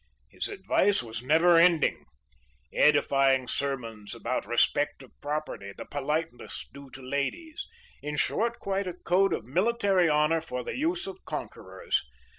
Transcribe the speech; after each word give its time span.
His 0.31 0.47
advice 0.47 1.03
was 1.03 1.21
never 1.21 1.57
ending; 1.57 2.05
edifying 2.73 3.47
sermons 3.47 4.15
about 4.15 4.47
respect 4.47 5.03
of 5.03 5.11
property, 5.21 5.73
the 5.77 5.85
politeness 5.85 6.65
due 6.73 6.89
to 6.89 7.03
ladies,—in 7.03 8.15
short, 8.15 8.57
quite 8.57 8.87
a 8.87 8.93
code 8.93 9.31
of 9.31 9.45
military 9.45 10.09
honor 10.09 10.41
for 10.41 10.63
the 10.63 10.75
use 10.75 11.05
of 11.05 11.23
conquerors. 11.23 12.03